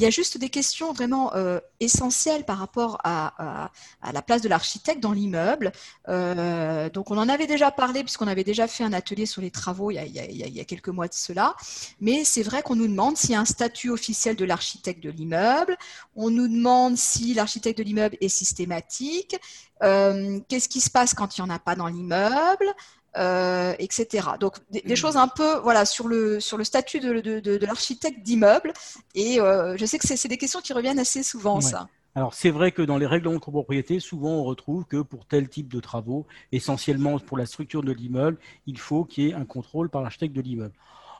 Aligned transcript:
Il 0.00 0.04
y 0.04 0.06
a 0.06 0.10
juste 0.10 0.38
des 0.38 0.48
questions 0.48 0.94
vraiment 0.94 1.34
euh, 1.34 1.60
essentielles 1.78 2.44
par 2.46 2.56
rapport 2.56 2.96
à, 3.04 3.70
la 4.14 4.22
place 4.22 4.40
de 4.40 4.48
l'architecte 4.48 5.02
dans 5.02 5.12
l'immeuble. 5.12 5.72
Euh, 6.08 6.88
donc, 6.88 7.10
on 7.10 7.18
en 7.18 7.28
avait 7.28 7.46
déjà 7.46 7.70
parlé 7.70 8.02
puisqu'on 8.02 8.26
avait 8.26 8.42
déjà 8.42 8.66
fait 8.66 8.82
un 8.82 8.94
atelier 8.94 9.26
sur 9.26 9.42
les 9.42 9.50
travaux 9.50 9.90
il 9.90 9.96
y 9.96 10.60
a, 10.60 10.64
quelques 10.64 10.88
mois 10.88 11.06
de 11.06 11.12
cela. 11.12 11.54
Mais 12.00 12.24
c'est 12.24 12.42
vrai 12.42 12.62
qu'on 12.62 12.76
nous 12.76 12.88
demande 12.88 13.18
s'il 13.18 13.32
y 13.32 13.34
a 13.34 13.40
un 13.40 13.44
statut 13.44 13.90
officiel 13.90 14.36
de 14.36 14.46
l'architecte 14.46 15.04
de 15.04 15.10
l'immeuble. 15.10 15.76
On 16.16 16.30
nous 16.30 16.48
demande 16.48 16.96
si 16.96 17.34
l'architecte 17.34 17.76
de 17.76 17.84
l'immeuble 17.84 18.16
est 18.22 18.30
systématique. 18.30 19.36
Euh, 19.82 20.40
qu'est-ce 20.48 20.70
qui 20.70 20.80
se 20.80 20.90
passe 20.90 21.12
quand 21.12 21.36
il 21.36 21.42
n'y 21.42 21.50
en 21.50 21.54
a 21.54 21.58
pas 21.58 21.74
dans 21.74 21.88
l'immeuble? 21.88 22.74
Euh, 23.16 23.74
etc. 23.80 24.28
Donc 24.38 24.54
des, 24.70 24.82
mm. 24.86 24.94
choses 24.94 25.16
un 25.16 25.26
peu 25.26 25.58
voilà 25.58 25.84
sur 25.84 26.06
le 26.06 26.38
sur 26.38 26.56
le 26.56 26.62
statut 26.62 27.00
de, 27.00 27.40
de, 27.40 27.66
l'architecte 27.66 28.22
d'immeuble 28.22 28.72
et 29.16 29.40
euh, 29.40 29.76
je 29.76 29.84
sais 29.84 29.98
que 29.98 30.06
c'est 30.06 30.28
des 30.28 30.38
questions 30.38 30.60
qui 30.60 30.72
reviennent 30.72 31.00
assez 31.00 31.24
souvent 31.24 31.60
ça. 31.60 31.88
Alors 32.14 32.34
c'est 32.34 32.50
vrai 32.50 32.70
que 32.70 32.82
dans 32.82 32.98
les 32.98 33.06
règlements 33.06 33.34
de 33.34 33.40
copropriété, 33.40 33.98
souvent 33.98 34.34
on 34.34 34.44
retrouve 34.44 34.84
que 34.84 35.02
pour 35.02 35.26
tel 35.26 35.48
type 35.48 35.72
de 35.72 35.80
travaux, 35.80 36.24
essentiellement 36.52 37.18
pour 37.18 37.36
la 37.36 37.46
structure 37.46 37.82
de 37.82 37.90
l'immeuble, 37.90 38.38
il 38.66 38.78
faut 38.78 39.04
qu'il 39.04 39.24
y 39.24 39.30
ait 39.30 39.34
un 39.34 39.44
contrôle 39.44 39.90
par 39.90 40.02
l'architecte 40.02 40.34
de 40.34 40.40
l'immeuble. 40.40 40.74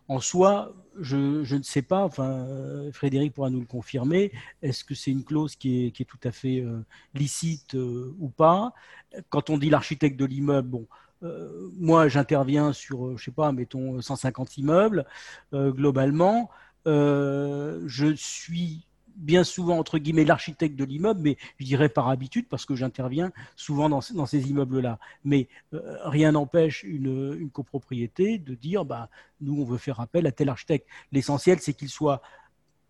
En 0.07 0.21
soi, 0.21 0.73
je, 0.99 1.45
je, 1.45 1.57
ne 1.57 1.63
sais 1.63 1.83
pas, 1.83 2.05
enfin, 2.05 2.45
Frédéric 2.93 3.33
pourra 3.33 3.51
nous 3.51 3.61
le 3.61 3.67
confirmer, 3.67 4.33
est-ce 4.61 4.83
que 4.83 4.97
c'est 4.97 5.13
une 5.13 5.23
clause 5.23 5.55
qui 5.55 5.87
est, 5.87 5.91
qui 5.93 6.03
est, 6.03 6.07
tout 6.07 6.19
à 6.25 6.33
fait 6.33 6.61
euh, 6.61 6.85
licite 7.15 7.75
ou 7.75 8.29
pas? 8.29 8.75
Quand 9.29 9.51
on 9.51 9.59
dit 9.59 9.71
l'architecte 9.71 10.19
de 10.19 10.25
l'immeuble, 10.25 10.69
bon, 10.69 10.87
euh, 11.23 11.71
moi, 11.79 12.09
j'interviens 12.09 12.73
sur, 12.73 13.07
euh, 13.07 13.17
je 13.17 13.25
sais 13.25 13.31
pas, 13.31 13.53
mettons 13.53 14.01
150 14.01 14.57
immeubles 14.59 15.05
euh, 15.53 15.71
globalement. 15.73 16.51
je 16.87 18.15
suis 18.17 18.87
bien 19.17 19.45
souvent, 19.45 19.79
entre 19.79 19.99
guillemets, 19.99 20.25
l'architecte 20.25 20.77
de 20.77 20.85
l'immeuble, 20.85 21.21
mais 21.21 21.37
je 21.59 21.67
dirais 21.67 21.91
par 21.91 22.09
habitude, 22.09 22.47
parce 22.49 22.65
que 22.65 22.75
j'interviens 22.75 23.33
souvent 23.55 23.91
dans, 23.91 24.01
ces 24.01 24.49
immeubles-là. 24.49 24.99
Mais 25.25 25.49
rien 25.73 26.33
n'empêche 26.33 26.85
une, 26.85 27.51
copropriété 27.53 28.39
de 28.39 28.55
dire, 28.55 28.87
bah, 28.87 29.11
nous, 29.43 29.61
on 29.61 29.65
veut 29.65 29.77
faire 29.77 30.01
appel 30.01 30.27
à 30.27 30.33
tel 30.33 30.49
architecte. 30.49 30.87
L'essentiel, 31.13 31.61
c'est 31.61 31.75
qu'il 31.75 31.91
soit, 31.91 32.23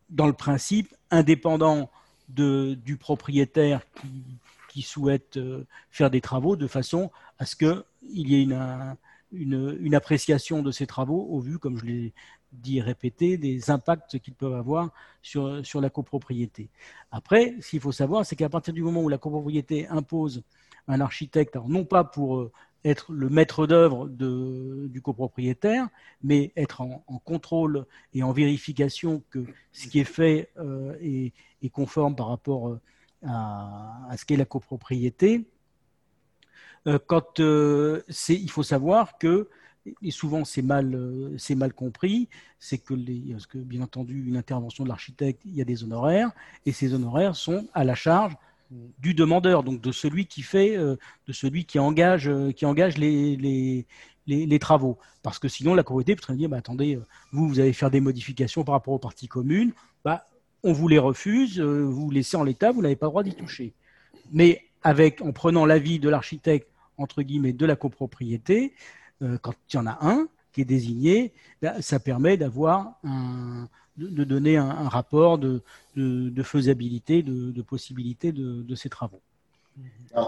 dans 0.09 0.29
le 0.29 0.33
principe, 0.33 0.95
indépendant 1.11 1.91
de, 2.29 2.75
du 2.75 2.97
propriétaire 2.97 3.83
qui, 4.01 4.23
qui 4.71 4.83
souhaitent 4.83 5.37
euh, 5.37 5.67
faire 5.91 6.11
des 6.11 6.21
travaux 6.21 6.55
de 6.55 6.69
façon 6.69 7.11
à 7.39 7.45
ce 7.45 7.57
qu'il 7.57 7.83
y 8.05 8.37
ait 8.37 8.49
une, 9.33 9.95
appréciation 9.95 10.63
de 10.63 10.71
ces 10.71 10.87
travaux 10.87 11.27
au 11.29 11.41
vu, 11.41 11.59
comme 11.59 11.77
je 11.77 11.85
l'ai 11.85 12.13
dit 12.53 12.79
et 12.79 12.81
répété, 12.81 13.37
des 13.37 13.71
impacts 13.71 14.21
qu'ils 14.21 14.35
peuvent 14.35 14.55
avoir 14.55 14.91
sur, 15.23 15.67
sur 15.67 15.81
la 15.81 15.91
copropriété. 15.91 16.69
Après, 17.11 17.57
ce 17.61 17.71
qu'il 17.71 17.81
faut 17.81 17.93
savoir, 17.93 18.25
c'est 18.25 18.37
qu'à 18.37 18.49
partir 18.49 18.73
du 18.73 18.83
moment 18.83 19.03
où 19.03 19.09
la 19.09 19.19
copropriété 19.19 19.89
impose 19.89 20.45
un 20.87 21.01
architecte, 21.01 21.57
alors 21.57 21.69
non 21.69 21.85
pas 21.85 22.05
pour 22.05 22.39
euh, 22.39 22.53
être 22.85 23.13
le 23.13 23.29
maître 23.29 23.67
d'œuvre 23.67 24.09
du 24.09 25.03
copropriétaire, 25.03 25.89
mais 26.23 26.53
être 26.57 26.81
en, 26.81 27.03
contrôle 27.25 27.87
et 28.15 28.23
en 28.23 28.33
vérification 28.33 29.23
que 29.31 29.45
ce 29.73 29.89
qui 29.89 29.99
est 29.99 30.05
fait 30.05 30.51
euh, 30.59 30.95
est, 31.01 31.33
est, 31.63 31.69
conforme 31.69 32.15
par 32.15 32.29
rapport 32.29 32.79
à, 33.27 34.15
ce 34.17 34.25
qu'est 34.25 34.37
la 34.37 34.45
copropriété. 34.45 35.47
Euh, 36.87 36.99
quand 37.07 37.41
euh, 37.41 38.03
il 38.29 38.51
faut 38.51 38.63
savoir 38.63 39.19
que 39.19 39.49
et 40.03 40.11
souvent 40.11 40.45
c'est 40.45 40.63
mal, 40.63 40.95
euh, 40.95 41.35
c'est 41.39 41.55
mal 41.55 41.73
compris, 41.73 42.29
c'est 42.59 42.79
que, 42.79 42.95
parce 43.33 43.47
que 43.47 43.59
bien 43.59 43.81
entendu 43.81 44.27
une 44.27 44.37
intervention 44.37 44.85
de 44.85 44.89
l'architecte, 44.91 45.41
il 45.47 45.55
y 45.55 45.63
a 45.63 45.65
des 45.65 45.85
honoraires, 45.85 46.31
et 46.67 46.73
ces 46.73 46.93
honoraires 46.93 47.35
sont 47.35 47.67
à 47.73 47.83
la 47.83 47.95
charge 47.95 48.37
du 48.99 49.15
demandeur, 49.15 49.65
donc 49.65 49.81
de 49.81 49.91
celui 49.91 50.27
qui 50.27 50.43
fait, 50.43 50.77
de 50.77 51.33
celui 51.33 51.65
qui 51.65 51.79
engage, 51.79 52.31
qui 52.55 52.67
engage 52.67 52.99
les, 52.99 53.37
les, 53.37 53.87
les, 54.27 54.59
travaux. 54.61 54.97
Parce 55.23 55.41
que 55.41 55.49
sinon 55.49 55.75
la 55.75 55.83
copropriété 55.83 56.15
peut 56.15 56.37
dire, 56.37 56.49
bah, 56.49 56.59
attendez, 56.59 57.01
vous, 57.33 57.49
vous 57.49 57.59
allez 57.59 57.73
faire 57.73 57.91
des 57.91 58.01
modifications 58.01 58.63
par 58.63 58.75
rapport 58.75 58.95
aux 58.95 59.01
parties 59.01 59.27
communes, 59.27 59.73
bah, 60.05 60.25
on 60.63 60.73
vous 60.73 60.89
les 60.89 60.99
refuse, 60.99 61.61
euh, 61.61 61.85
vous 61.85 62.11
laissez 62.11 62.37
en 62.37 62.45
l'état, 62.45 62.73
vous 62.73 62.83
n'avez 62.83 62.97
pas 62.97 63.07
le 63.07 63.11
droit 63.11 63.23
d'y 63.23 63.35
toucher. 63.35 63.73
Mais 64.33 64.63
en 64.85 65.33
prenant 65.33 65.67
l'avis 65.67 65.99
de 65.99 66.09
l'architecte, 66.09 66.69
entre 66.97 67.23
guillemets, 67.23 67.53
de 67.53 67.67
la 67.67 67.77
copropriété, 67.77 68.75
euh, 69.23 69.39
quand 69.41 69.55
il 69.73 69.77
y 69.77 69.79
en 69.79 69.87
a 69.87 69.99
un 70.03 70.29
qui 70.53 70.63
est 70.63 70.67
désigné, 70.67 71.33
ça 71.81 72.01
permet 72.01 72.37
d'avoir 72.37 72.95
de, 73.97 74.25
donner 74.25 74.57
un, 74.57 74.89
rapport 74.89 75.39
de, 75.39 75.63
faisabilité, 76.43 77.23
de, 77.23 77.63
possibilité 77.63 78.33
de, 78.33 78.75
ces 78.75 78.89
travaux. 78.89 79.21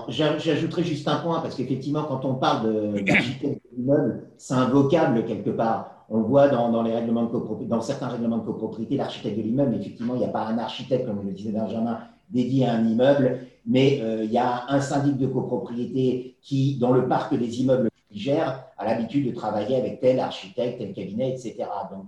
J'ajouterai 0.09 0.85
juste 0.85 1.09
un 1.09 1.17
point, 1.17 1.41
parce 1.41 1.57
qu'effectivement, 1.57 2.05
quand 2.05 2.25
on 2.25 2.35
parle 2.35 3.03
d'architecte 3.03 3.63
c'est 4.39 4.55
un 4.55 4.69
vocable 4.69 5.25
quelque 5.25 5.51
part. 5.51 6.02
On 6.15 6.19
le 6.19 6.25
voit 6.25 6.49
dans, 6.49 7.81
certains 7.81 8.09
règlements 8.09 8.37
de 8.37 8.45
copropriété, 8.45 8.97
l'architecte 8.99 9.35
de 9.39 9.43
l'immeuble, 9.43 9.77
effectivement, 9.77 10.15
il 10.15 10.19
n'y 10.19 10.27
a 10.27 10.29
pas 10.29 10.45
un 10.45 10.59
architecte, 10.59 11.07
comme 11.07 11.25
le 11.25 11.33
disait 11.33 11.53
Benjamin, 11.53 12.01
dédié 12.29 12.67
à 12.67 12.75
un 12.75 12.87
immeuble, 12.87 13.39
mais 13.67 13.99
euh, 14.03 14.23
il 14.25 14.31
y 14.31 14.37
a 14.37 14.65
un 14.69 14.83
syndic 14.83 15.17
de 15.17 15.27
copropriété 15.27 16.37
qui, 16.43 16.77
dans 16.79 16.93
le 16.93 17.09
parc 17.09 17.35
des 17.35 17.63
immeubles 17.63 17.89
qu'il 18.11 18.21
gère, 18.21 18.63
a 18.77 18.85
l'habitude 18.85 19.27
de 19.27 19.35
travailler 19.35 19.77
avec 19.77 20.01
tel 20.01 20.21
architecte, 20.21 20.81
tel 20.81 20.93
cabinet, 20.93 21.31
etc. 21.31 21.65
Donc, 21.91 22.05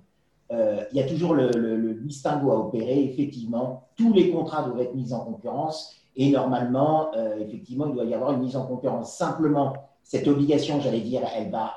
euh, 0.53 0.84
il 0.92 0.98
y 0.98 1.03
a 1.03 1.06
toujours 1.06 1.32
le, 1.32 1.94
distinguo 2.03 2.50
à 2.53 2.59
opérer. 2.59 3.04
Effectivement, 3.04 3.84
tous 3.97 4.12
les 4.12 4.31
contrats 4.31 4.65
doivent 4.65 4.82
être 4.82 4.94
mis 4.94 5.15
en 5.15 5.21
concurrence 5.21 5.94
et 6.15 6.31
normalement, 6.31 7.09
euh, 7.16 7.38
effectivement, 7.41 7.86
il 7.86 7.94
doit 7.94 8.04
y 8.04 8.12
avoir 8.12 8.32
une 8.32 8.41
mise 8.41 8.54
en 8.54 8.66
concurrence. 8.66 9.16
Simplement, 9.16 9.72
cette 10.03 10.28
obligation, 10.28 10.78
j'allais 10.82 11.00
dire, 11.00 11.22
elle 11.34 11.50
va 11.50 11.72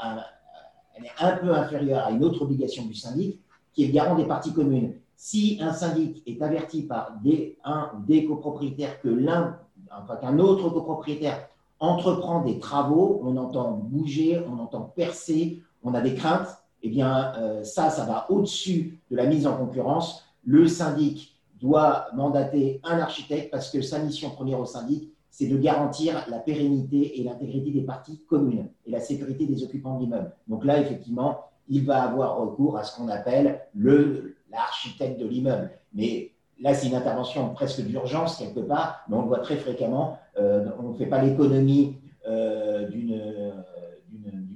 elle 0.97 1.05
est 1.05 1.11
un 1.19 1.37
peu 1.37 1.53
inférieure 1.53 2.05
à 2.05 2.11
une 2.11 2.23
autre 2.23 2.41
obligation 2.41 2.85
du 2.85 2.93
syndic, 2.93 3.39
qui 3.73 3.83
est 3.83 3.87
le 3.87 3.93
garant 3.93 4.15
des 4.15 4.25
parties 4.25 4.53
communes. 4.53 4.93
Si 5.15 5.57
un 5.61 5.73
syndic 5.73 6.21
est 6.25 6.41
averti 6.41 6.83
par 6.83 7.13
des, 7.23 7.57
un 7.63 7.91
des 8.07 8.25
copropriétaires 8.25 9.01
que 9.01 9.09
l'un, 9.09 9.57
enfin 9.91 10.15
qu'un 10.17 10.39
autre 10.39 10.69
copropriétaire 10.69 11.47
entreprend 11.79 12.43
des 12.43 12.59
travaux, 12.59 13.21
on 13.23 13.37
entend 13.37 13.71
bouger, 13.71 14.41
on 14.47 14.59
entend 14.59 14.81
percer, 14.95 15.61
on 15.83 15.93
a 15.93 16.01
des 16.01 16.15
craintes, 16.15 16.49
eh 16.83 16.89
bien 16.89 17.33
euh, 17.37 17.63
ça, 17.63 17.89
ça 17.89 18.05
va 18.05 18.27
au-dessus 18.29 18.99
de 19.09 19.15
la 19.15 19.25
mise 19.25 19.47
en 19.47 19.57
concurrence. 19.57 20.23
Le 20.45 20.67
syndic 20.67 21.35
doit 21.59 22.07
mandater 22.15 22.79
un 22.83 22.99
architecte 22.99 23.51
parce 23.51 23.71
que 23.71 23.81
sa 23.81 23.99
mission 23.99 24.29
première 24.29 24.59
au 24.59 24.65
syndic, 24.65 25.11
c'est 25.37 25.45
de 25.45 25.57
garantir 25.57 26.25
la 26.31 26.39
pérennité 26.39 27.19
et 27.19 27.23
l'intégrité 27.23 27.69
des 27.69 27.81
parties 27.81 28.23
communes 28.27 28.69
et 28.87 28.89
la 28.89 28.99
sécurité 28.99 29.45
des 29.45 29.63
occupants 29.63 29.93
de 29.93 29.99
l'immeuble. 29.99 30.31
Donc 30.47 30.65
là, 30.65 30.81
effectivement, 30.81 31.41
il 31.69 31.85
va 31.85 32.01
avoir 32.01 32.39
recours 32.39 32.75
à 32.75 32.83
ce 32.83 32.97
qu'on 32.97 33.07
appelle 33.07 33.61
l'architecte 33.75 35.19
de 35.19 35.27
l'immeuble. 35.27 35.69
Mais 35.93 36.31
là, 36.59 36.73
c'est 36.73 36.87
une 36.87 36.95
intervention 36.95 37.53
presque 37.53 37.81
d'urgence 37.81 38.37
quelque 38.37 38.61
part, 38.61 39.05
mais 39.07 39.15
on 39.15 39.21
le 39.21 39.27
voit 39.27 39.41
très 39.41 39.57
fréquemment. 39.57 40.17
Euh, 40.39 40.71
on 40.79 40.89
ne 40.89 40.93
fait 40.95 41.05
pas 41.05 41.21
l'économie 41.21 41.97
euh, 42.27 42.87
d'une 42.89 43.21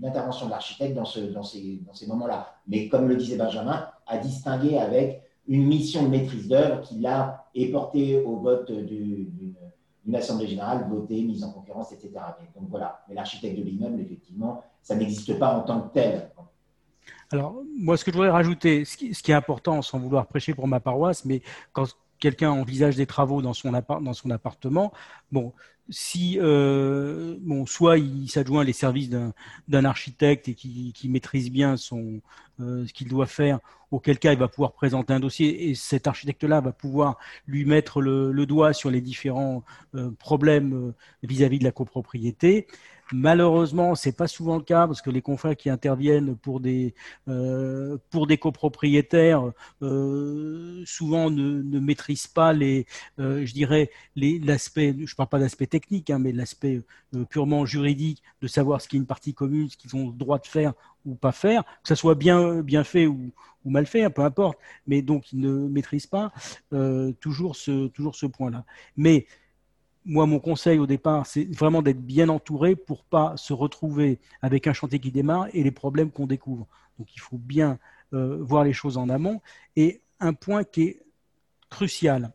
intervention 0.03 0.47
de 0.47 0.51
l'architecte 0.51 0.95
dans, 0.95 1.05
ce, 1.05 1.19
ces 1.43 2.07
moments-là. 2.07 2.55
Mais 2.67 2.87
comme 2.87 3.07
le 3.07 3.17
disait 3.17 3.37
Benjamin, 3.37 3.85
à 4.07 4.17
distinguer 4.17 4.79
avec 4.79 5.21
une 5.47 5.63
mission 5.63 6.01
de 6.01 6.07
maîtrise 6.07 6.47
d'œuvre 6.47 6.81
qui, 6.81 6.99
là, 6.99 7.45
est 7.53 7.67
portée 7.67 8.19
au 8.23 8.37
vote 8.37 8.71
d'une 8.71 9.53
une 10.05 10.15
assemblée 10.15 10.47
générale 10.47 10.87
votée, 10.89 11.21
mise 11.21 11.43
en 11.43 11.51
concurrence, 11.51 11.91
etc. 11.91 12.11
donc 12.55 12.69
voilà. 12.69 13.03
Mais 13.07 13.15
l'architecte 13.15 13.57
de 13.57 13.63
l'immeuble, 13.63 13.99
effectivement, 13.99 14.63
ça 14.81 14.95
n'existe 14.95 15.37
pas 15.37 15.55
en 15.55 15.61
tant 15.61 15.81
que 15.81 15.93
tel. 15.93 16.31
Alors, 17.31 17.61
moi, 17.77 17.97
ce 17.97 18.03
que 18.03 18.11
je 18.11 18.17
voudrais 18.17 18.31
rajouter, 18.31 18.83
ce 18.83 18.97
qui, 18.97 19.31
est 19.31 19.35
important, 19.35 19.81
sans 19.81 19.99
vouloir 19.99 20.27
prêcher 20.27 20.53
pour 20.53 20.67
ma 20.67 20.79
paroisse, 20.79 21.23
mais 21.23 21.41
quand 21.71 21.85
quelqu'un 22.19 22.51
envisage 22.51 22.95
des 22.95 23.05
travaux 23.05 23.41
dans 23.41 23.53
son, 23.53 23.71
dans 23.71 24.13
son 24.13 24.29
appartement, 24.31 24.91
bon, 25.31 25.53
si 25.89 26.37
euh, 26.39 27.35
bon, 27.41 27.65
soit 27.65 27.97
il 27.97 28.29
s'adjoint 28.29 28.63
les 28.63 28.73
services 28.73 29.09
d'un 29.09 29.85
architecte 29.85 30.47
et 30.47 30.53
qui, 30.53 31.09
maîtrise 31.09 31.51
bien 31.51 31.73
euh, 31.73 32.85
ce 32.87 32.93
qu'il 32.93 33.07
doit 33.07 33.25
faire, 33.25 33.59
auquel 33.91 34.19
cas 34.19 34.31
il 34.31 34.39
va 34.39 34.47
pouvoir 34.47 34.71
présenter 34.71 35.13
un 35.13 35.19
dossier 35.19 35.69
et 35.69 35.75
cet 35.75 36.07
architecte-là 36.07 36.61
va 36.61 36.71
pouvoir 36.71 37.17
lui 37.45 37.65
mettre 37.65 38.01
le, 38.01 38.45
doigt 38.45 38.73
sur 38.73 38.89
les 38.89 39.01
différents 39.01 39.63
euh, 39.95 40.11
problèmes 40.11 40.93
vis-à-vis 41.23 41.57
-vis 41.57 41.59
de 41.59 41.65
la 41.65 41.71
copropriété. 41.71 42.67
Malheureusement, 43.13 43.93
c'est 43.93 44.15
pas 44.15 44.27
souvent 44.27 44.55
le 44.55 44.63
cas 44.63 44.87
parce 44.87 45.01
que 45.01 45.09
les 45.09 45.21
confrères 45.21 45.57
qui 45.57 45.69
interviennent 45.69 46.37
pour 46.37 46.61
des 46.61 46.93
pour 48.09 48.25
des 48.25 48.37
copropriétaires 48.37 49.51
souvent 50.85 51.29
ne, 51.29 51.61
ne, 51.61 51.79
maîtrisent 51.79 52.27
pas 52.27 52.53
les, 52.53 52.85
je 53.17 53.53
dirais, 53.53 53.91
l'aspect. 54.15 54.95
Je 55.05 55.15
parle 55.15 55.27
pas 55.27 55.39
d'aspect 55.39 55.67
technique, 55.71 56.11
hein, 56.11 56.19
mais 56.19 56.31
l'aspect 56.31 56.83
purement 57.29 57.65
juridique 57.65 58.21
de 58.41 58.47
savoir 58.47 58.81
ce 58.81 58.87
qui 58.87 58.97
est 58.97 58.99
une 58.99 59.07
partie 59.07 59.33
commune, 59.33 59.69
ce 59.69 59.77
qu'ils 59.77 59.95
ont 59.95 60.07
le 60.07 60.13
droit 60.13 60.37
de 60.37 60.45
faire 60.45 60.73
ou 61.05 61.15
pas 61.15 61.31
faire, 61.31 61.63
que 61.63 61.87
ça 61.87 61.95
soit 61.95 62.13
bien, 62.13 62.61
bien 62.61 62.83
fait 62.83 63.07
ou, 63.07 63.31
mal 63.65 63.87
fait, 63.87 64.03
hein, 64.03 64.11
peu 64.11 64.21
importe, 64.21 64.59
mais 64.85 65.01
donc 65.01 65.33
ils 65.33 65.39
ne 65.39 65.67
maîtrisent 65.67 66.07
pas 66.07 66.31
toujours 67.19 67.55
ce, 67.55 67.87
toujours 67.87 68.15
ce 68.15 68.27
point-là. 68.27 68.65
Mais 68.95 69.25
moi, 70.05 70.25
mon 70.25 70.39
conseil 70.39 70.79
au 70.79 70.87
départ, 70.87 71.25
c'est 71.25 71.45
vraiment 71.55 71.81
d'être 71.81 72.01
bien 72.01 72.29
entouré 72.29 72.75
pour 72.75 73.03
pas 73.03 73.37
se 73.37 73.53
retrouver 73.53 74.19
avec 74.41 74.67
un 74.67 74.73
chantier 74.73 74.99
qui 74.99 75.11
démarre 75.11 75.47
et 75.53 75.63
les 75.63 75.71
problèmes 75.71 76.11
qu'on 76.11 76.27
découvre. 76.27 76.67
Donc, 76.97 77.15
il 77.15 77.19
faut 77.19 77.37
bien 77.37 77.77
euh, 78.13 78.37
voir 78.41 78.63
les 78.63 78.73
choses 78.73 78.97
en 78.97 79.09
amont. 79.09 79.41
Et 79.75 80.01
un 80.19 80.33
point 80.33 80.63
qui 80.63 80.83
est 80.83 81.01
crucial, 81.69 82.31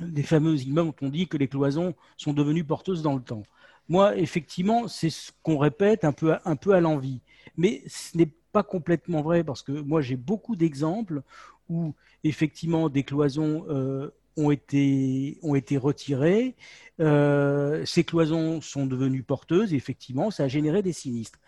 les 0.00 0.22
fameux 0.22 0.60
immeubles 0.62 0.90
dont 1.00 1.06
on 1.06 1.10
dit 1.10 1.28
que 1.28 1.36
les 1.36 1.48
cloisons 1.48 1.94
sont 2.16 2.32
devenues 2.32 2.64
porteuses 2.64 3.02
dans 3.02 3.14
le 3.14 3.22
temps. 3.22 3.42
Moi, 3.88 4.16
effectivement, 4.16 4.88
c'est 4.88 5.10
ce 5.10 5.32
qu'on 5.42 5.58
répète 5.58 6.04
un 6.04 6.12
peu, 6.12 6.34
un 6.44 6.56
peu 6.56 6.72
à 6.72 6.80
l'envie. 6.80 7.20
Mais 7.56 7.82
ce 7.86 8.16
n'est 8.16 8.30
pas 8.52 8.62
complètement 8.62 9.22
vrai 9.22 9.44
parce 9.44 9.62
que 9.62 9.72
moi, 9.72 10.00
j'ai 10.00 10.16
beaucoup 10.16 10.56
d'exemples 10.56 11.22
où, 11.68 11.94
effectivement, 12.24 12.88
des 12.88 13.02
cloisons 13.02 13.66
euh, 13.68 14.10
ont 14.36 14.50
été, 14.50 15.38
ont 15.42 15.54
été 15.54 15.76
retirées. 15.76 16.56
Euh, 17.00 17.84
ces 17.84 18.04
cloisons 18.04 18.60
sont 18.60 18.86
devenues 18.86 19.22
porteuses 19.22 19.72
et 19.72 19.76
effectivement, 19.76 20.30
ça 20.30 20.44
a 20.44 20.48
généré 20.48 20.82
des 20.82 20.92
sinistres. 20.92 21.38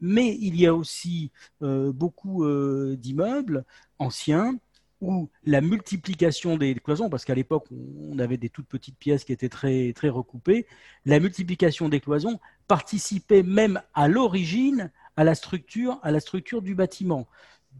Mais 0.00 0.36
il 0.40 0.60
y 0.60 0.66
a 0.66 0.74
aussi 0.74 1.30
euh, 1.62 1.92
beaucoup 1.92 2.44
euh, 2.44 2.96
d'immeubles 2.98 3.64
anciens 3.98 4.58
où 5.02 5.28
la 5.44 5.60
multiplication 5.60 6.56
des 6.56 6.74
cloisons, 6.76 7.10
parce 7.10 7.24
qu'à 7.24 7.34
l'époque 7.34 7.66
on 7.70 8.18
avait 8.18 8.38
des 8.38 8.48
toutes 8.48 8.68
petites 8.68 8.96
pièces 8.96 9.24
qui 9.24 9.32
étaient 9.32 9.50
très, 9.50 9.92
très 9.92 10.08
recoupées, 10.08 10.66
la 11.04 11.20
multiplication 11.20 11.88
des 11.88 12.00
cloisons 12.00 12.40
participait 12.68 13.42
même 13.42 13.82
à 13.92 14.08
l'origine 14.08 14.90
à 15.16 15.24
la 15.24 15.34
structure, 15.34 15.98
à 16.02 16.10
la 16.10 16.20
structure 16.20 16.62
du 16.62 16.74
bâtiment 16.74 17.28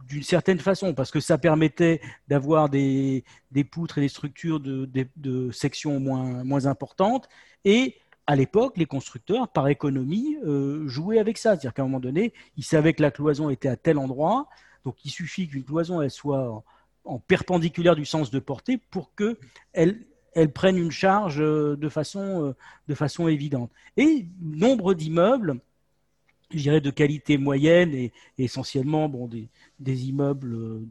d'une 0.07 0.23
certaine 0.23 0.59
façon, 0.59 0.93
parce 0.93 1.11
que 1.11 1.19
ça 1.19 1.37
permettait 1.37 2.01
d'avoir 2.27 2.67
des, 2.67 3.23
poutres 3.71 3.99
et 3.99 4.01
des 4.01 4.07
structures 4.07 4.59
de, 4.59 5.51
sections 5.51 5.99
moins, 5.99 6.43
moins 6.43 6.65
importantes. 6.65 7.29
Et 7.63 7.97
à 8.25 8.35
l'époque, 8.35 8.77
les 8.77 8.87
constructeurs, 8.87 9.49
par 9.49 9.67
économie, 9.67 10.37
euh, 10.45 10.87
jouaient 10.87 11.19
avec 11.19 11.37
ça. 11.37 11.51
C'est-à-dire 11.51 11.73
qu'à 11.73 11.83
un 11.83 11.85
moment 11.85 11.99
donné, 11.99 12.33
ils 12.57 12.63
savaient 12.63 12.93
que 12.93 13.03
la 13.03 13.11
cloison 13.11 13.49
était 13.49 13.69
à 13.69 13.75
tel 13.75 13.97
endroit, 13.97 14.49
donc 14.83 15.05
il 15.05 15.11
suffit 15.11 15.47
qu'une 15.47 15.63
cloison 15.63 16.01
elle 16.01 16.11
soit 16.11 16.63
en, 17.05 17.19
perpendiculaire 17.19 17.95
du 17.95 18.05
sens 18.05 18.31
de 18.31 18.39
portée 18.39 18.77
pour 18.77 19.13
qu'elle 19.15 20.05
elle 20.35 20.51
prenne 20.51 20.77
une 20.77 20.91
charge 20.91 21.39
euh, 21.39 21.75
de 21.75 21.89
façon, 21.89 22.45
euh, 22.45 22.55
de 22.87 22.95
façon 22.95 23.27
évidente. 23.27 23.71
Et 23.97 24.27
nombre 24.41 24.93
d'immeubles 24.93 25.59
je 26.51 26.61
dirais, 26.61 26.81
de 26.81 26.91
qualité 26.91 27.39
moyenne 27.39 27.95
et, 27.95 28.11
essentiellement 28.37 29.09
bon, 29.09 29.27
des, 29.27 30.07
immeubles 30.07 30.53
euh, 30.53 30.87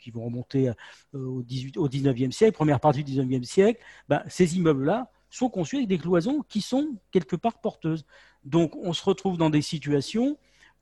qui 0.00 0.10
vont 0.10 0.24
remonter 0.24 0.72
au, 1.12 1.42
18, 1.42 1.76
au 1.76 1.88
19e 1.88 2.32
siècle, 2.32 2.54
première 2.54 2.80
partie 2.80 3.04
du 3.04 3.12
19e 3.12 3.44
siècle, 3.44 3.80
ben, 4.08 4.20
ces 4.26 4.56
immeubles-là 4.56 5.12
sont 5.30 5.48
conçus 5.48 5.76
avec 5.76 5.86
des 5.86 5.98
cloisons 5.98 6.42
qui 6.48 6.60
sont 6.60 6.96
quelque 7.12 7.36
part 7.36 7.60
porteuses. 7.60 8.04
Donc 8.44 8.74
on 8.74 8.92
se 8.92 9.04
retrouve 9.04 9.36
dans 9.36 9.50
des 9.50 9.62
situations 9.62 10.36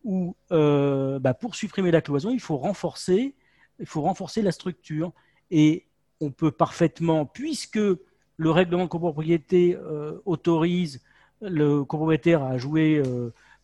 où 0.05 0.35
ben, 0.49 1.35
pour 1.39 1.55
supprimer 1.55 1.91
la 1.91 2.01
cloison, 2.01 2.31
il 2.31 2.41
faut 2.41 2.57
renforcer, 2.57 3.35
il 3.79 3.87
faut 3.87 4.03
renforcer 4.03 4.43
la 4.43 4.53
structure. 4.53 5.13
Et 5.51 5.87
on 6.21 6.31
peut 6.31 6.51
parfaitement, 6.51 7.27
puisque 7.27 7.79
le 7.79 8.51
règlement 8.51 8.85
de 8.85 8.89
copropriété 8.89 9.77
autorise 10.25 11.03
le 11.43 11.85
copropriétaire 11.85 12.43
à 12.43 12.57
jouer 12.57 13.03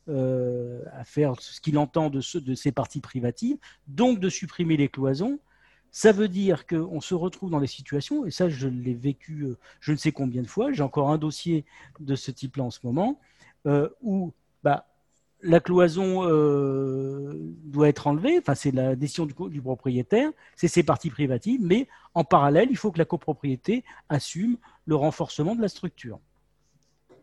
euh, 0.08 0.82
à 0.94 1.04
faire 1.04 1.40
ce 1.40 1.60
qu'il 1.60 1.78
entend 1.78 2.10
de, 2.10 2.20
ce, 2.20 2.56
ces 2.56 2.72
parties 2.72 2.98
privatives, 2.98 3.56
donc 3.86 4.18
de 4.18 4.28
supprimer 4.28 4.76
les 4.76 4.88
cloisons. 4.88 5.38
Ça 5.92 6.10
veut 6.10 6.26
dire 6.26 6.66
qu'on 6.66 7.00
se 7.00 7.14
retrouve 7.14 7.52
dans 7.52 7.60
des 7.60 7.68
situations, 7.68 8.26
et 8.26 8.32
ça 8.32 8.48
je 8.48 8.66
l'ai 8.66 8.94
vécu 8.94 9.42
euh, 9.42 9.58
je 9.78 9.92
ne 9.92 9.96
sais 9.96 10.10
combien 10.10 10.42
de 10.42 10.48
fois, 10.48 10.72
j'ai 10.72 10.82
encore 10.82 11.10
un 11.10 11.18
dossier 11.18 11.64
de 12.00 12.16
ce 12.16 12.32
type-là 12.32 12.64
en 12.64 12.72
ce 12.72 12.80
moment, 12.82 13.20
euh, 13.66 13.88
où 14.00 14.32
bah, 14.64 14.88
la 15.42 15.60
cloison 15.60 16.22
doit 17.64 17.88
être 17.88 18.06
enlevée, 18.06 18.38
enfin 18.38 18.54
c'est 18.54 18.70
la 18.70 18.94
décision 18.94 19.26
du, 19.26 19.34
du 19.50 19.60
propriétaire, 19.60 20.30
c'est 20.56 20.68
ses 20.68 20.82
parties 20.82 21.10
privatives, 21.10 21.60
mais 21.62 21.88
en 22.14 22.24
parallèle, 22.24 22.68
il 22.70 22.76
faut 22.76 22.92
que 22.92 22.98
la 22.98 23.04
copropriété 23.04 23.84
assume 24.08 24.56
le 24.86 24.94
renforcement 24.94 25.54
de 25.54 25.62
la 25.62 25.68
structure. 25.68 26.20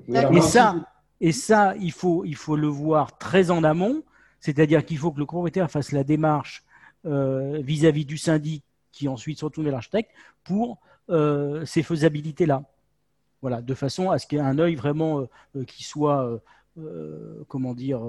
Et 0.07 0.42
ça, 0.42 0.75
et 1.21 1.31
ça, 1.31 1.75
il 1.80 1.92
faut, 1.92 2.24
il 2.25 2.36
faut 2.36 2.56
le 2.56 2.68
voir 2.68 3.18
très 3.18 3.51
en 3.51 3.63
amont, 3.63 4.04
c'est-à-dire 4.39 4.86
qu'il 4.86 4.98
faut 4.98 5.12
que 5.12 5.19
le 5.19 5.25
propriétaire 5.25 5.69
fasse 5.69 5.92
la 5.92 6.04
démarche 6.04 6.63
euh, 7.06 7.60
vis-à-vis 7.62 8.06
du 8.06 8.18
syndic 8.18 8.63
qui 8.92 9.07
ensuite 9.07 9.39
se 9.39 9.45
retourne 9.45 9.65
vers 9.65 9.74
l'architecte 9.74 10.12
pour 10.44 10.80
euh, 11.10 11.65
ces 11.65 11.83
faisabilités-là. 11.83 12.63
Voilà, 13.42 13.62
de 13.62 13.74
façon 13.74 14.10
à 14.12 14.19
ce 14.19 14.27
qu'il 14.27 14.38
y 14.38 14.42
ait 14.42 14.44
un 14.44 14.60
œil 14.60 14.75
vraiment 14.75 15.27
euh, 15.56 15.63
qui 15.65 15.83
soit, 15.83 16.42
comment 17.47 17.73
dire, 17.73 18.01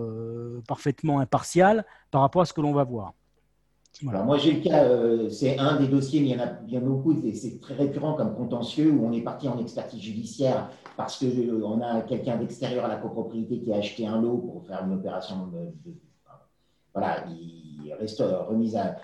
parfaitement 0.66 1.20
impartial 1.20 1.84
par 2.10 2.22
rapport 2.22 2.42
à 2.42 2.44
ce 2.44 2.52
que 2.52 2.60
l'on 2.60 2.72
va 2.72 2.84
voir. 2.84 3.14
Alors 4.08 4.24
moi 4.24 4.38
j'ai 4.38 4.54
le 4.54 4.60
cas, 4.60 4.84
euh, 4.84 5.28
c'est 5.28 5.58
un 5.58 5.76
des 5.76 5.86
dossiers, 5.86 6.20
mais 6.20 6.28
il 6.28 6.32
y 6.32 6.40
en 6.40 6.42
a 6.42 6.46
bien 6.46 6.80
beaucoup, 6.80 7.14
c'est 7.34 7.60
très 7.60 7.74
récurrent 7.74 8.14
comme 8.14 8.34
contentieux 8.34 8.90
où 8.90 9.04
on 9.04 9.12
est 9.12 9.20
parti 9.20 9.46
en 9.48 9.58
expertise 9.58 10.00
judiciaire 10.00 10.70
parce 10.96 11.18
qu'on 11.18 11.26
euh, 11.26 11.82
a 11.82 12.00
quelqu'un 12.02 12.38
d'extérieur 12.38 12.84
à 12.86 12.88
la 12.88 12.96
copropriété 12.96 13.60
qui 13.60 13.72
a 13.72 13.76
acheté 13.76 14.06
un 14.06 14.20
lot 14.20 14.38
pour 14.38 14.66
faire 14.66 14.84
une 14.86 14.94
opération 14.94 15.48
de, 15.48 15.92
voilà, 16.94 17.24
il 17.28 17.92
reste 17.94 18.22
remise 18.48 18.76
à 18.76 18.96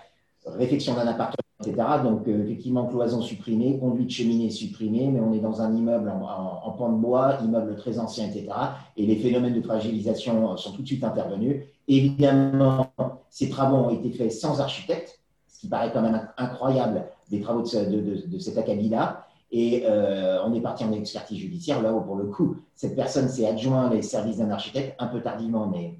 réfection 0.45 0.95
d'un 0.95 1.07
appartement, 1.07 1.46
Donc 1.75 2.27
euh, 2.27 2.43
effectivement 2.43 2.85
cloison 2.85 3.21
supprimée, 3.21 3.77
conduite 3.79 4.09
cheminée 4.09 4.49
supprimée, 4.49 5.09
mais 5.11 5.19
on 5.19 5.33
est 5.33 5.39
dans 5.39 5.61
un 5.61 5.73
immeuble 5.75 6.09
en, 6.09 6.61
en, 6.63 6.71
pan 6.71 6.91
de 6.91 6.97
bois, 6.97 7.37
immeuble 7.43 7.75
très 7.75 7.99
ancien, 7.99 8.27
etc. 8.27 8.47
Et 8.95 9.05
les 9.05 9.15
phénomènes 9.17 9.53
de 9.53 9.61
fragilisation 9.61 10.55
sont 10.57 10.71
tout 10.71 10.81
de 10.81 10.87
suite 10.87 11.03
intervenus. 11.03 11.63
Évidemment, 11.87 12.91
ces 13.29 13.49
travaux 13.49 13.77
ont 13.77 13.89
été 13.89 14.11
faits 14.11 14.31
sans 14.31 14.59
architecte, 14.61 15.19
ce 15.47 15.61
qui 15.61 15.67
paraît 15.67 15.91
quand 15.91 16.01
même 16.01 16.27
incroyable 16.37 17.05
des 17.29 17.41
travaux 17.41 17.61
de, 17.61 18.39
cet 18.39 18.57
acabit-là. 18.57 19.25
Et 19.51 19.83
euh, 19.85 20.43
on 20.45 20.53
est 20.53 20.61
parti 20.61 20.83
en 20.83 20.91
expertise 20.91 21.39
judiciaire, 21.39 21.81
là 21.81 21.93
où 21.93 22.01
pour 22.01 22.17
le 22.17 22.25
coup, 22.25 22.57
cette 22.75 22.95
personne 22.95 23.29
s'est 23.29 23.47
adjoint 23.47 23.89
les 23.89 24.01
services 24.01 24.37
d'un 24.37 24.51
architecte, 24.51 24.95
un 24.99 25.07
peu 25.07 25.21
tardivement, 25.21 25.67
mais 25.67 25.95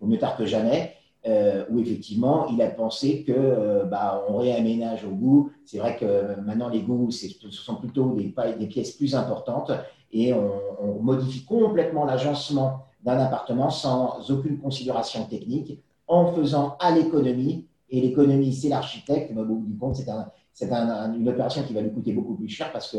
au 0.00 0.06
mieux 0.06 0.18
tard 0.18 0.36
que 0.36 0.46
jamais, 0.46 0.94
euh, 1.26 1.64
où 1.70 1.80
effectivement, 1.80 2.46
il 2.46 2.62
a 2.62 2.70
pensé 2.70 3.24
que 3.24 3.32
euh, 3.32 3.84
bah, 3.84 4.24
on 4.28 4.36
réaménage 4.36 5.04
au 5.04 5.10
goût. 5.10 5.50
C'est 5.64 5.78
vrai 5.78 5.96
que 5.96 6.40
maintenant, 6.40 6.68
les 6.68 6.82
goûts, 6.82 7.10
ce 7.10 7.28
sont 7.50 7.76
plutôt 7.76 8.14
des, 8.14 8.66
pièces 8.66 8.92
plus 8.92 9.14
importantes 9.14 9.72
et 10.12 10.32
on, 10.32 11.02
modifie 11.02 11.44
complètement 11.44 12.04
l'agencement 12.04 12.84
d'un 13.02 13.18
appartement 13.18 13.70
sans 13.70 14.30
aucune 14.30 14.58
considération 14.58 15.24
technique, 15.24 15.80
en 16.06 16.32
faisant 16.32 16.76
à 16.80 16.90
l'économie, 16.90 17.66
et 17.90 18.00
l'économie, 18.00 18.52
c'est 18.52 18.68
l'architecte, 18.68 19.32
mais 19.34 19.40
au 19.40 19.44
bout 19.44 19.66
du 19.66 19.76
compte, 19.76 19.96
c'est 19.96 20.70
une 20.70 21.28
opération 21.28 21.62
qui 21.62 21.72
va 21.72 21.80
lui 21.80 21.92
coûter 21.92 22.12
beaucoup 22.12 22.34
plus 22.34 22.48
cher 22.48 22.70
parce 22.72 22.92
que 22.92 22.98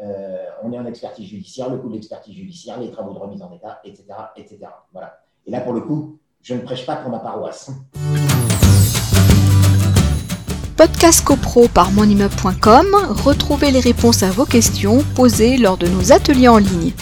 euh, 0.00 0.44
on 0.62 0.72
est 0.72 0.78
en 0.78 0.86
expertise 0.86 1.26
judiciaire, 1.26 1.68
le 1.70 1.78
coût 1.78 1.88
de 1.88 1.94
l'expertise 1.94 2.34
judiciaire, 2.34 2.78
les 2.80 2.90
travaux 2.90 3.12
de 3.12 3.18
remise 3.18 3.42
en 3.42 3.50
état, 3.52 3.80
etc., 3.84 4.04
etc. 4.36 4.58
Voilà. 4.92 5.18
Et 5.44 5.50
là, 5.50 5.60
pour 5.60 5.72
le 5.72 5.80
coup, 5.80 6.18
je 6.42 6.54
ne 6.54 6.60
prêche 6.60 6.86
pas 6.86 6.96
pour 6.96 7.10
ma 7.10 7.18
paroisse. 7.18 7.70
Podcast 10.76 11.24
CoPro 11.24 11.68
par 11.68 11.90
monimmeuble.com, 11.90 12.86
retrouvez 13.24 13.70
les 13.70 13.80
réponses 13.80 14.22
à 14.22 14.30
vos 14.30 14.44
questions 14.44 15.02
posées 15.14 15.56
lors 15.56 15.76
de 15.76 15.88
nos 15.88 16.12
ateliers 16.12 16.48
en 16.48 16.58
ligne. 16.58 16.92